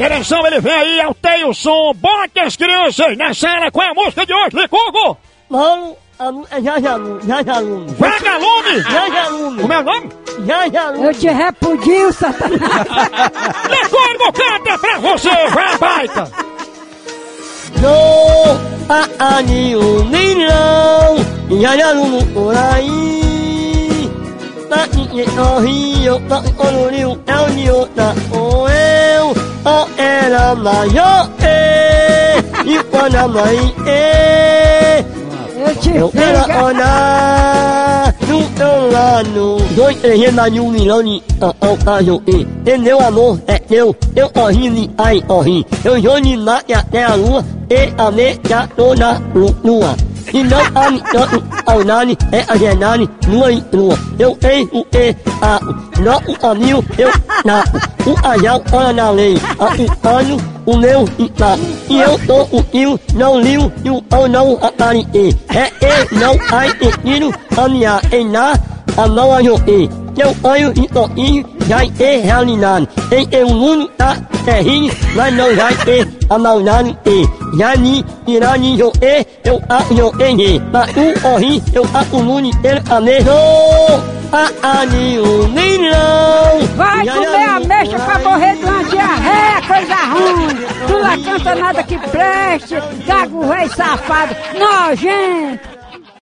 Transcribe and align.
E 0.00 0.02
atenção, 0.02 0.46
ele 0.46 0.60
vem 0.60 0.72
aí, 0.72 0.98
alteia 1.02 1.46
o 1.46 1.52
som, 1.52 1.92
bote 1.94 2.40
as 2.40 2.56
crianças 2.56 3.18
na 3.18 3.34
sala 3.34 3.70
com 3.70 3.82
a 3.82 3.92
música 3.92 4.24
de 4.24 4.32
hoje, 4.32 4.56
Licugo! 4.56 5.18
Mano, 5.50 5.94
é 6.50 6.62
já 6.62 6.80
já 6.80 6.92
aluno. 6.94 7.20
Vagalume! 7.98 8.82
Aluno. 9.26 9.60
Como 9.60 9.72
é 9.74 9.78
o 9.78 9.82
nome? 9.82 10.08
Aluno. 10.78 11.04
Eu 11.04 11.12
te 11.12 11.28
repudio, 11.28 12.10
Satanás. 12.14 12.60
Licugo 13.68 14.32
canta 14.32 14.78
pra 14.78 14.98
você, 15.00 15.48
vai 15.48 15.76
baita! 15.76 16.32
No 17.82 18.56
a 18.88 19.36
ani 19.36 19.76
o 19.76 20.04
milhão, 20.06 21.60
já 21.60 21.76
já 21.76 21.88
aluno 21.90 22.24
por 22.32 22.56
aí. 22.56 24.10
Na 24.70 24.86
e 24.86 25.22
o 25.38 25.60
rio, 25.60 26.18
na 26.20 26.38
o 26.38 26.72
no 26.72 26.88
rio, 26.88 27.22
é 27.26 27.36
o 27.36 27.44
rio 27.46 27.86
da 27.94 28.14
o 28.32 28.66
eu, 28.66 28.89
o 29.64 30.00
era 30.00 30.54
maior, 30.54 31.28
e, 31.40 32.70
e 32.70 32.82
quando 32.84 33.16
a 33.16 33.28
mãe, 33.28 33.74
e. 33.86 35.20
Eu 35.60 35.76
te 35.76 35.90
Eu 35.94 36.08
quero 36.08 36.44
pego. 36.46 36.64
olhar 36.64 38.14
no 38.26 38.42
teu 38.56 38.90
lado 38.90 39.56
Dois, 39.76 39.96
três, 39.98 40.18
um 40.58 40.70
milhão 40.70 41.02
de 41.02 41.22
ao 41.60 41.76
caso 41.76 42.22
e 42.26 42.40
Entendeu 42.42 42.98
amor? 42.98 43.38
É 43.46 43.58
teu 43.58 43.94
Eu 44.16 44.30
corri 44.30 44.70
ai 44.96 45.20
corri 45.20 45.66
Eu 45.84 46.00
de 46.22 46.34
mate 46.38 46.72
até 46.72 47.04
a 47.04 47.14
lua 47.14 47.44
E 47.68 47.92
a 48.02 48.10
me 48.10 48.40
já 48.48 48.66
tô 48.68 48.94
na 48.94 49.20
lu- 49.34 49.54
lua 49.62 49.94
e 50.32 50.42
não 50.42 50.60
há 50.60 50.90
tanto 51.12 51.44
ao 51.66 51.84
nani, 51.84 52.16
é 52.32 52.44
a 52.48 52.56
genani, 52.56 53.08
lua 53.26 53.52
e 53.52 53.64
lua. 53.72 53.98
Eu 54.18 54.38
ei 54.42 54.68
o 54.72 54.86
e, 54.92 55.16
a 55.42 55.60
não 56.00 56.18
o 56.18 56.46
anil, 56.46 56.84
eu 56.98 57.10
na 57.44 57.64
o 58.06 58.26
ajal, 58.26 58.62
olha 58.72 58.92
na 58.92 59.10
lei, 59.10 59.36
a 59.58 59.66
o 59.66 60.70
o 60.70 60.76
meu 60.76 61.08
e 61.18 61.28
tá. 61.30 61.56
E 61.88 62.00
eu 62.00 62.18
tô 62.26 62.42
o 62.56 62.62
tio, 62.62 62.98
não 63.14 63.40
liu, 63.40 63.72
e 63.84 63.90
o 63.90 64.02
ou 64.12 64.28
não 64.28 64.58
a 64.62 64.70
cari 64.70 65.06
e. 65.14 65.36
É 65.54 65.70
e, 65.80 66.14
não 66.14 66.36
ai 66.52 66.70
e 66.80 66.92
tiro, 67.02 67.32
a 67.56 67.68
minha 67.68 68.00
e 68.12 68.24
na, 68.24 68.52
a 68.96 69.08
não 69.08 69.32
a 69.32 69.42
jo 69.42 69.56
e. 69.66 69.88
Eu 70.16 70.36
olho 70.42 70.72
e 70.76 70.88
tô 70.88 71.08
e, 71.70 71.72
já 71.72 71.84
e 71.84 72.16
realidade. 72.18 72.88
Em 73.12 73.28
eu 73.30 73.48
mundo 73.48 73.88
tá 73.96 74.16
terrinho, 74.44 74.92
mas 75.14 75.34
não 75.34 75.54
já 75.54 75.70
e, 75.70 76.06
a 76.28 76.38
maldade 76.38 76.98
e. 77.06 77.28
Já 77.56 77.76
ni, 77.76 78.04
irani 78.26 78.76
jo 78.76 78.92
e, 79.00 79.26
eu 79.44 79.60
a 79.68 79.82
jo 79.94 80.12
e 80.18 80.54
e. 80.54 80.62
Mas 80.72 80.90
o 80.96 81.28
ori, 81.34 81.62
eu 81.72 81.84
a 81.94 82.16
o 82.16 82.22
muni, 82.22 82.50
ele 82.64 82.82
a 82.90 83.00
me 83.00 83.18
A 84.32 84.80
a 84.80 84.86
ni 84.86 85.18
o 85.18 85.48
milhão. 85.48 86.66
Vai 86.76 87.06
comer 87.06 87.48
a 87.48 87.60
mexa 87.60 87.98
pra 87.98 88.18
morrer 88.18 88.56
de 88.56 88.64
uma 88.64 88.84
diarreia, 88.84 89.62
coisa 89.66 89.94
ruim. 89.94 90.56
Tu 90.86 90.92
não 90.92 91.22
canta 91.22 91.54
nada 91.54 91.82
que 91.82 91.98
preste, 91.98 92.74
gago 93.06 93.46
velho 93.46 93.74
safado, 93.74 94.36
nojento. 94.58 95.69